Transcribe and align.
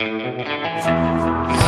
Música 0.00 1.59